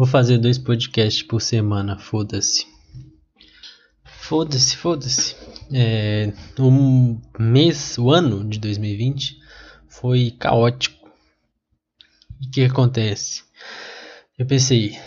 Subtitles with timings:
[0.00, 2.66] Vou fazer dois podcasts por semana, foda-se.
[4.02, 5.36] Foda-se, foda-se.
[5.70, 9.36] É, o mês, o ano de 2020
[9.90, 11.06] foi caótico.
[12.42, 13.42] O que acontece?
[14.38, 14.98] Eu pensei,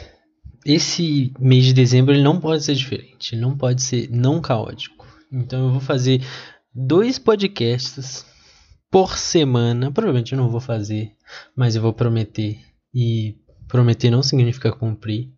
[0.64, 5.08] esse mês de dezembro ele não pode ser diferente, ele não pode ser não caótico.
[5.32, 6.24] Então eu vou fazer
[6.72, 8.24] dois podcasts
[8.92, 9.92] por semana.
[9.92, 11.14] Provavelmente eu não vou fazer,
[11.56, 12.60] mas eu vou prometer.
[12.94, 13.36] E
[13.74, 15.32] prometer não significa cumprir.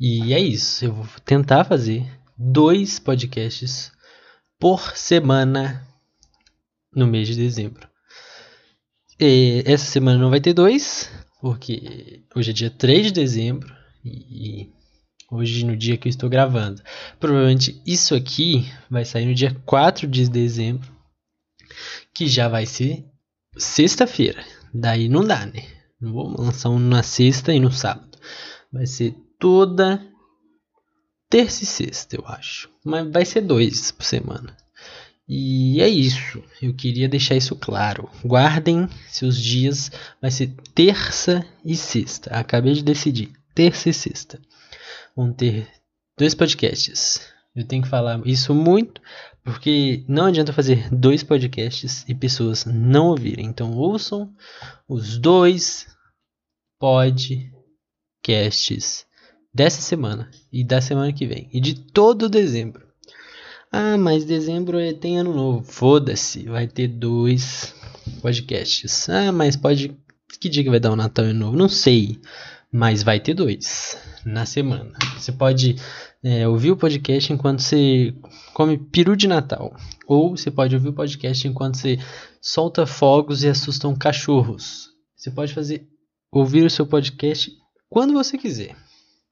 [0.00, 0.86] E é isso.
[0.86, 3.92] Eu vou tentar fazer dois podcasts
[4.58, 5.86] por semana
[6.90, 7.86] no mês de dezembro.
[9.20, 11.10] E essa semana não vai ter dois,
[11.42, 13.70] porque hoje é dia 3 de dezembro
[14.02, 14.72] e
[15.30, 16.80] hoje no dia que eu estou gravando.
[17.20, 20.90] Provavelmente isso aqui vai sair no dia 4 de dezembro
[22.14, 23.04] que já vai ser
[23.58, 24.42] sexta-feira.
[24.72, 25.77] Daí não dá, né?
[26.00, 28.18] Não vou lançar um na sexta e no sábado.
[28.72, 30.04] Vai ser toda
[31.28, 32.70] terça e sexta, eu acho.
[32.84, 34.56] Mas vai ser dois por semana.
[35.28, 36.42] E é isso.
[36.62, 38.08] Eu queria deixar isso claro.
[38.24, 39.90] Guardem seus dias.
[40.22, 42.30] Vai ser terça e sexta.
[42.30, 43.32] Acabei de decidir.
[43.54, 44.40] Terça e sexta.
[45.14, 45.68] Vão ter
[46.16, 47.20] dois podcasts.
[47.58, 49.00] Eu tenho que falar isso muito
[49.42, 53.46] porque não adianta fazer dois podcasts e pessoas não ouvirem.
[53.46, 54.32] Então ouçam
[54.88, 55.88] os dois
[56.78, 57.44] podcasts
[59.52, 62.86] dessa semana e da semana que vem e de todo dezembro.
[63.72, 65.64] Ah, mas dezembro é, tem ano novo.
[65.64, 67.74] Foda-se, vai ter dois
[68.22, 69.08] podcasts.
[69.08, 69.96] Ah, mas pode.
[70.40, 71.56] Que dia que vai dar o Natal e Novo?
[71.56, 72.20] Não sei.
[72.70, 74.92] Mas vai ter dois na semana.
[75.16, 75.76] Você pode
[76.22, 78.14] é, ouvir o podcast enquanto você
[78.52, 79.74] come peru de Natal.
[80.06, 81.98] Ou você pode ouvir o podcast enquanto você
[82.40, 84.88] solta fogos e assustam cachorros.
[85.16, 85.88] Você pode fazer
[86.30, 87.50] ouvir o seu podcast
[87.88, 88.76] quando você quiser.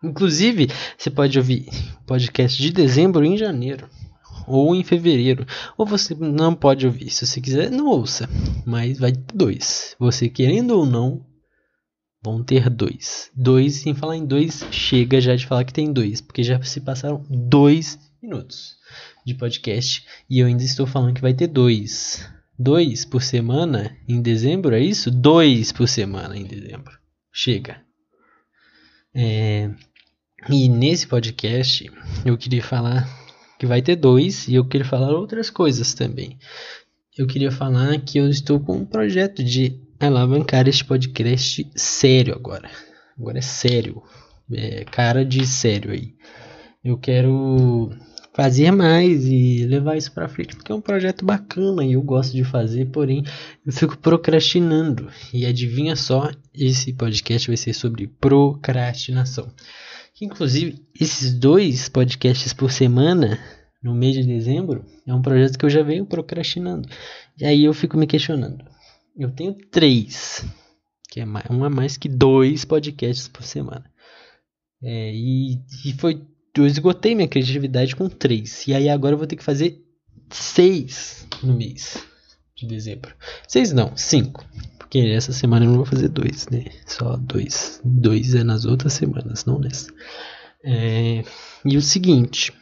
[0.02, 1.66] Inclusive, você pode ouvir
[2.06, 3.88] podcast de dezembro em janeiro
[4.46, 5.46] ou em fevereiro.
[5.76, 7.10] Ou você não pode ouvir.
[7.10, 8.28] Se você quiser, não ouça.
[8.64, 9.94] Mas vai ter dois.
[9.98, 11.24] Você querendo ou não,
[12.26, 13.30] vão ter dois.
[13.34, 16.80] Dois, sem falar em dois, chega já de falar que tem dois, porque já se
[16.80, 18.76] passaram dois minutos
[19.24, 22.28] de podcast e eu ainda estou falando que vai ter dois.
[22.58, 25.08] Dois por semana em dezembro, é isso?
[25.08, 26.98] Dois por semana em dezembro.
[27.32, 27.80] Chega.
[29.14, 29.70] É,
[30.48, 31.88] e nesse podcast
[32.24, 33.08] eu queria falar
[33.56, 36.36] que vai ter dois e eu queria falar outras coisas também.
[37.16, 42.70] Eu queria falar que eu estou com um projeto de alavancar este podcast sério agora.
[43.18, 44.02] Agora é sério.
[44.52, 46.14] É cara de sério aí.
[46.84, 47.90] Eu quero
[48.32, 52.34] fazer mais e levar isso para frente porque é um projeto bacana e eu gosto
[52.34, 53.24] de fazer, porém
[53.64, 55.08] eu fico procrastinando.
[55.32, 59.50] E adivinha só, esse podcast vai ser sobre procrastinação.
[60.20, 63.38] Inclusive, esses dois podcasts por semana
[63.82, 66.88] no mês de dezembro é um projeto que eu já venho procrastinando.
[67.38, 68.64] E aí eu fico me questionando
[69.16, 70.44] eu tenho três,
[71.08, 73.90] que é um mais que dois podcasts por semana.
[74.82, 76.22] É, e, e foi.
[76.56, 78.66] Eu esgotei minha criatividade com três.
[78.66, 79.82] E aí agora eu vou ter que fazer
[80.30, 82.02] seis no mês
[82.54, 83.14] de dezembro.
[83.46, 84.44] Seis não, cinco.
[84.78, 86.64] Porque essa semana eu não vou fazer dois, né?
[86.86, 87.80] Só dois.
[87.84, 89.92] Dois é nas outras semanas, não nessa.
[90.64, 91.24] É,
[91.64, 92.52] e o seguinte,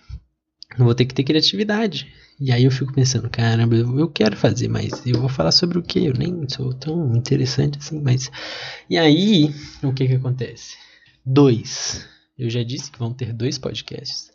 [0.78, 2.12] eu vou ter que ter criatividade.
[2.41, 5.83] E aí eu fico pensando, caramba, eu quero fazer, mas eu vou falar sobre o
[5.83, 6.06] que?
[6.06, 8.31] Eu nem sou tão interessante assim, mas.
[8.91, 10.77] E aí, o que que acontece?
[11.25, 12.06] Dois.
[12.37, 14.33] Eu já disse que vão ter dois podcasts.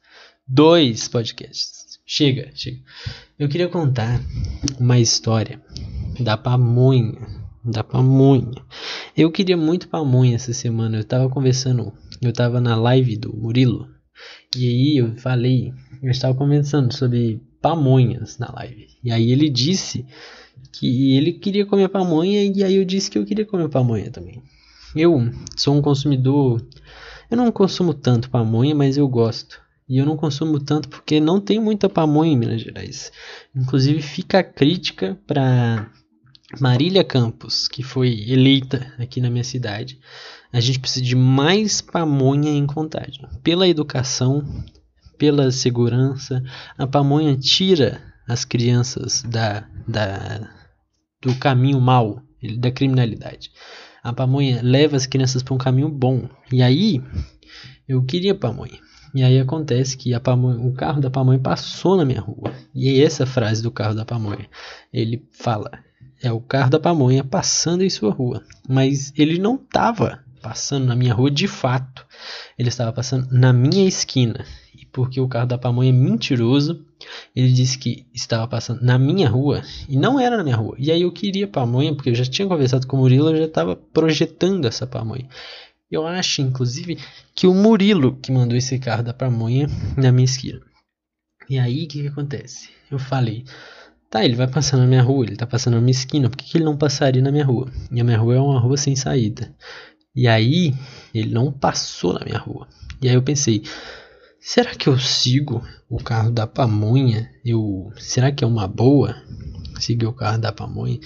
[0.47, 1.99] Dois podcasts.
[2.05, 2.79] Chega, chega.
[3.37, 4.21] Eu queria contar
[4.79, 5.61] uma história
[6.19, 7.19] da pamonha.
[7.63, 8.51] Da pamonha.
[9.15, 10.97] Eu queria muito pamonha essa semana.
[10.97, 13.89] Eu tava conversando, eu tava na live do Murilo.
[14.55, 18.87] E aí eu falei, eu estava conversando sobre pamonhas na live.
[19.03, 20.05] E aí ele disse
[20.71, 24.41] que ele queria comer pamonha e aí eu disse que eu queria comer pamonha também.
[24.95, 26.65] Eu sou um consumidor,
[27.29, 29.61] eu não consumo tanto pamonha, mas eu gosto.
[29.87, 33.11] E eu não consumo tanto porque não tem muita pamonha em Minas Gerais.
[33.55, 35.91] Inclusive fica a crítica para
[36.59, 39.99] Marília Campos, que foi eleita aqui na minha cidade.
[40.53, 43.27] A gente precisa de mais pamonha em contagem.
[43.43, 44.43] Pela educação,
[45.19, 46.41] pela segurança.
[46.77, 50.49] A pamonha tira as crianças da, da,
[51.21, 52.23] do caminho mau,
[52.57, 53.51] da criminalidade.
[54.01, 56.27] A pamonha leva as crianças para um caminho bom.
[56.51, 57.03] E aí,
[57.87, 58.79] eu queria pamonha.
[59.13, 62.53] E aí acontece que pamonha, o carro da pamonha passou na minha rua.
[62.73, 64.47] E é essa frase do carro da pamonha.
[64.93, 65.71] Ele fala:
[66.21, 68.43] é o carro da pamonha passando em sua rua.
[68.67, 72.05] Mas ele não estava passando na minha rua de fato.
[72.57, 74.45] Ele estava passando na minha esquina.
[74.91, 76.85] Porque o carro da pamonha é mentiroso,
[77.35, 80.75] ele disse que estava passando na minha rua e não era na minha rua.
[80.77, 83.45] E aí eu queria pamonha, porque eu já tinha conversado com o Murilo, eu já
[83.45, 85.27] estava projetando essa pamonha.
[85.89, 86.99] Eu acho, inclusive,
[87.33, 90.61] que o Murilo que mandou esse carro da pamonha na minha esquina.
[91.49, 92.69] E aí, o que, que acontece?
[92.91, 93.43] Eu falei,
[94.09, 96.45] tá, ele vai passar na minha rua, ele tá passando na minha esquina, por que,
[96.45, 97.71] que ele não passaria na minha rua?
[97.91, 99.55] E a minha rua é uma rua sem saída.
[100.15, 100.75] E aí,
[101.13, 102.67] ele não passou na minha rua.
[103.01, 103.63] E aí eu pensei,
[104.39, 107.29] será que eu sigo o carro da pamonha?
[107.43, 109.15] Eu, será que é uma boa
[109.79, 110.99] seguir o carro da pamonha?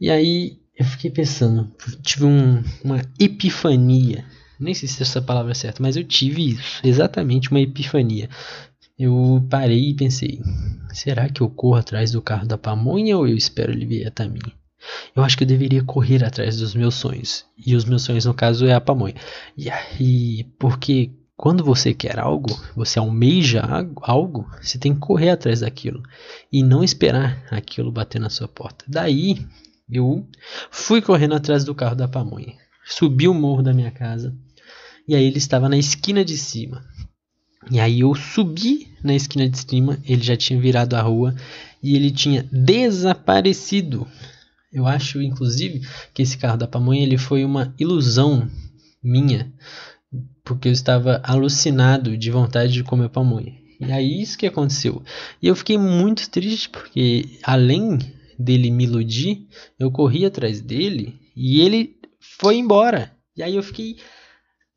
[0.00, 1.72] E aí eu fiquei pensando,
[2.02, 4.24] tive um, uma epifania.
[4.58, 8.28] Nem sei se essa palavra é certa, mas eu tive isso, exatamente uma epifania.
[8.98, 10.40] Eu parei e pensei:
[10.92, 14.28] será que eu corro atrás do carro da pamonha ou eu espero ele vir até
[14.28, 14.40] mim?
[15.16, 17.44] Eu acho que eu deveria correr atrás dos meus sonhos.
[17.56, 19.14] E os meus sonhos, no caso, é a pamonha.
[19.56, 23.62] E aí, porque quando você quer algo, você almeja
[24.02, 26.02] algo, você tem que correr atrás daquilo
[26.52, 28.84] e não esperar aquilo bater na sua porta.
[28.88, 29.44] Daí
[29.90, 30.26] eu
[30.70, 32.54] fui correndo atrás do carro da pamonha,
[32.84, 34.34] subi o morro da minha casa
[35.08, 36.84] e aí ele estava na esquina de cima.
[37.70, 41.34] E aí eu subi na esquina de cima, ele já tinha virado a rua
[41.82, 44.06] e ele tinha desaparecido.
[44.72, 48.50] Eu acho, inclusive, que esse carro da pamonha ele foi uma ilusão
[49.02, 49.52] minha,
[50.44, 53.54] porque eu estava alucinado de vontade de comer pamonha.
[53.80, 55.02] E aí isso que aconteceu.
[55.42, 57.98] E eu fiquei muito triste porque além
[58.38, 59.46] dele me iludir,
[59.78, 63.12] eu corri atrás dele e ele foi embora.
[63.36, 63.96] E aí eu fiquei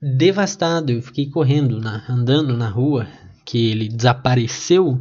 [0.01, 3.07] devastado, eu fiquei correndo, na, andando na rua,
[3.45, 4.99] que ele desapareceu.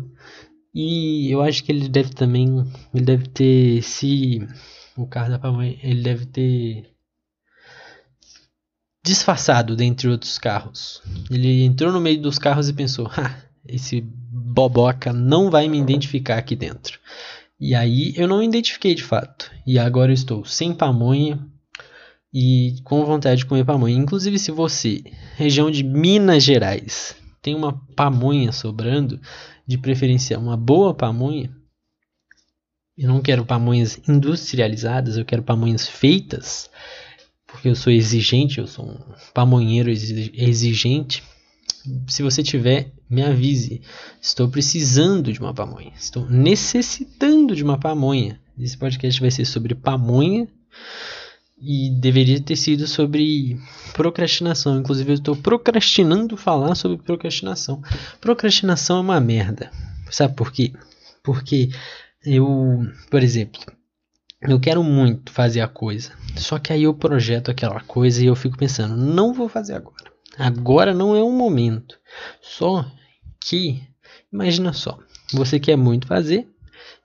[0.74, 4.46] E eu acho que ele deve também, ele deve ter se
[4.96, 6.95] o carro da pamonha, ele deve ter
[9.06, 11.00] disfarçado dentre outros carros.
[11.30, 13.36] Ele entrou no meio dos carros e pensou: "Ah,
[13.66, 16.98] esse boboca não vai me identificar aqui dentro".
[17.58, 19.50] E aí eu não identifiquei de fato.
[19.66, 21.38] E agora eu estou sem pamonha
[22.34, 23.96] e com vontade de comer pamonha.
[23.96, 25.02] Inclusive, se você,
[25.36, 29.20] região de Minas Gerais, tem uma pamonha sobrando,
[29.66, 31.50] de preferência uma boa pamonha,
[32.96, 36.70] eu não quero pamonhas industrializadas, eu quero pamonhas feitas,
[37.46, 38.98] porque eu sou exigente, eu sou um
[39.32, 41.22] pamonheiro exigente.
[42.08, 43.80] Se você tiver, me avise.
[44.20, 45.92] Estou precisando de uma pamonha.
[45.96, 48.40] Estou necessitando de uma pamonha.
[48.58, 50.48] Esse podcast vai ser sobre pamonha
[51.60, 53.58] e deveria ter sido sobre
[53.92, 54.78] procrastinação.
[54.78, 57.80] Inclusive, eu estou procrastinando falar sobre procrastinação.
[58.20, 59.70] Procrastinação é uma merda.
[60.10, 60.72] Sabe por quê?
[61.22, 61.70] Porque
[62.24, 63.60] eu, por exemplo,
[64.48, 66.12] eu quero muito fazer a coisa.
[66.36, 70.12] Só que aí eu projeto aquela coisa e eu fico pensando, não vou fazer agora.
[70.38, 71.98] Agora não é o momento.
[72.40, 72.84] Só
[73.40, 73.82] que,
[74.32, 74.98] imagina só,
[75.32, 76.48] você quer muito fazer,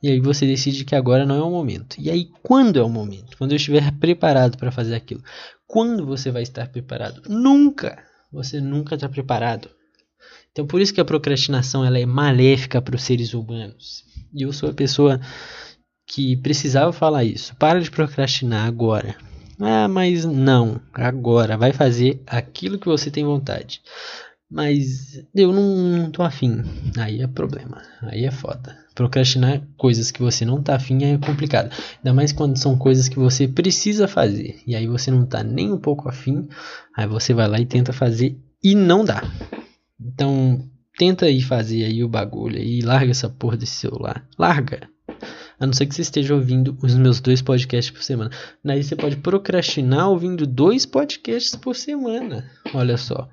[0.03, 1.95] e aí você decide que agora não é o momento.
[1.99, 3.37] E aí, quando é o momento?
[3.37, 5.23] Quando eu estiver preparado para fazer aquilo.
[5.67, 7.21] Quando você vai estar preparado?
[7.29, 8.03] Nunca!
[8.31, 9.69] Você nunca está preparado.
[10.51, 14.03] Então, por isso que a procrastinação ela é maléfica para os seres humanos.
[14.33, 15.19] E eu sou a pessoa
[16.13, 17.55] que precisava falar isso.
[17.55, 19.15] Para de procrastinar agora.
[19.59, 23.81] Ah, mas não, agora vai fazer aquilo que você tem vontade.
[24.49, 26.61] Mas eu não, não tô afim.
[26.97, 27.81] Aí é problema.
[28.01, 28.77] Aí é foda.
[28.93, 31.71] Procrastinar coisas que você não tá afim é complicado.
[31.97, 34.59] Ainda mais quando são coisas que você precisa fazer.
[34.67, 36.49] E aí você não tá nem um pouco afim.
[36.97, 39.23] Aí você vai lá e tenta fazer e não dá.
[39.97, 44.27] Então tenta aí fazer aí o bagulho e larga essa porra desse celular.
[44.37, 44.89] Larga.
[45.61, 48.31] A não ser que você esteja ouvindo os meus dois podcasts por semana.
[48.65, 52.49] Daí você pode procrastinar ouvindo dois podcasts por semana.
[52.73, 53.29] Olha só.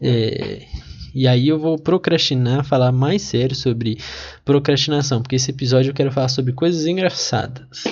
[0.00, 0.66] É,
[1.14, 3.98] e aí eu vou procrastinar, falar mais sério sobre
[4.46, 7.84] procrastinação, porque esse episódio eu quero falar sobre coisas engraçadas.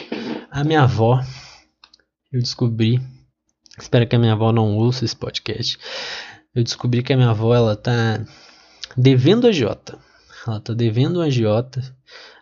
[0.51, 1.23] A minha avó,
[2.33, 2.99] eu descobri,
[3.79, 5.77] espero que a minha avó não ouça esse podcast.
[6.55, 8.25] Eu descobri que a minha avó ela tá
[8.97, 9.99] devendo a Jota.
[10.47, 11.83] Ela tá devendo a agiota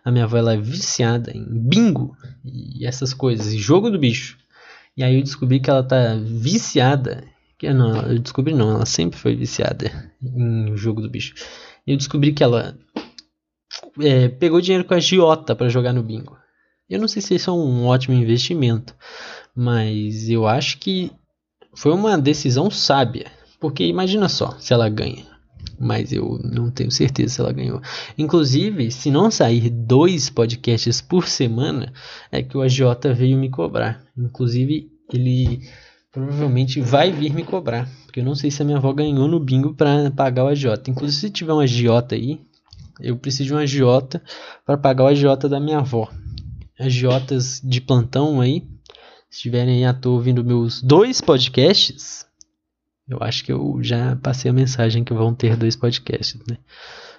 [0.05, 4.37] a minha avó ela é viciada em bingo e essas coisas, e jogo do bicho.
[4.95, 7.23] E aí eu descobri que ela tá viciada.
[7.57, 11.33] Que não, eu descobri não, ela sempre foi viciada em jogo do bicho.
[11.87, 12.77] E eu descobri que ela
[13.99, 16.37] é, pegou dinheiro com a Giota para jogar no bingo.
[16.87, 18.95] Eu não sei se isso é um ótimo investimento,
[19.55, 21.11] mas eu acho que
[21.73, 23.31] foi uma decisão sábia.
[23.59, 25.34] Porque imagina só se ela ganha
[25.79, 27.81] mas eu não tenho certeza se ela ganhou.
[28.17, 31.91] Inclusive, se não sair dois podcasts por semana,
[32.31, 32.81] é que o AJ
[33.15, 34.03] veio me cobrar.
[34.17, 35.61] Inclusive, ele
[36.11, 37.89] provavelmente vai vir me cobrar.
[38.05, 40.89] Porque eu não sei se a minha avó ganhou no bingo para pagar o agiota.
[40.89, 42.39] Inclusive, se tiver um agiota aí,
[42.99, 44.21] eu preciso de um agiota
[44.65, 46.09] para pagar o agiota da minha avó.
[46.79, 48.61] Agiotas de plantão aí,
[49.29, 52.24] se estiverem aí à toa ouvindo meus dois podcasts,
[53.07, 56.57] eu acho que eu já passei a mensagem que vão ter dois podcasts, né?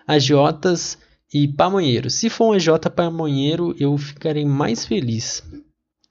[0.07, 0.99] Agiotas
[1.33, 2.11] e pamonheiro.
[2.11, 5.43] Se for um agiota pamonheiro, eu ficarei mais feliz.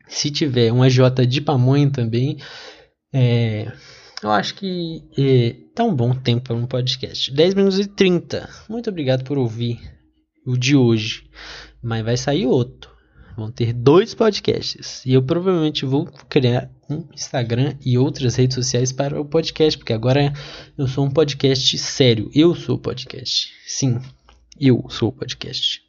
[0.07, 2.37] Se tiver um agiota de pamonha também,
[3.13, 3.71] é,
[4.21, 7.31] eu acho que é, tá um bom tempo para um podcast.
[7.31, 8.49] 10 minutos e 30.
[8.69, 9.79] Muito obrigado por ouvir
[10.45, 11.29] o de hoje.
[11.81, 12.94] Mas vai sair outro.
[13.35, 15.05] Vão ter dois podcasts.
[15.05, 19.77] E eu provavelmente vou criar um Instagram e outras redes sociais para o podcast.
[19.77, 20.33] Porque agora
[20.77, 22.29] eu sou um podcast sério.
[22.33, 23.51] Eu sou o podcast.
[23.67, 23.99] Sim,
[24.59, 25.84] eu sou o podcast.